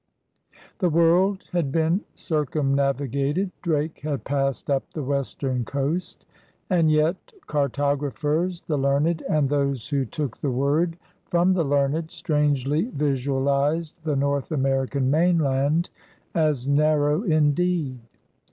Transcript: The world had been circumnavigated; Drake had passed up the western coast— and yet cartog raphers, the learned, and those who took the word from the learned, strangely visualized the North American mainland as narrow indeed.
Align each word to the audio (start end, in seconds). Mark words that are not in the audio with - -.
The 0.79 0.89
world 0.89 1.43
had 1.51 1.71
been 1.71 2.01
circumnavigated; 2.15 3.51
Drake 3.61 3.99
had 3.99 4.23
passed 4.23 4.67
up 4.67 4.91
the 4.93 5.03
western 5.03 5.63
coast— 5.63 6.25
and 6.71 6.89
yet 6.89 7.31
cartog 7.45 8.01
raphers, 8.01 8.63
the 8.65 8.79
learned, 8.79 9.21
and 9.29 9.47
those 9.47 9.89
who 9.89 10.05
took 10.05 10.37
the 10.39 10.49
word 10.49 10.97
from 11.27 11.53
the 11.53 11.63
learned, 11.63 12.09
strangely 12.09 12.85
visualized 12.85 13.93
the 14.03 14.15
North 14.15 14.51
American 14.51 15.11
mainland 15.11 15.91
as 16.33 16.67
narrow 16.67 17.21
indeed. 17.21 17.99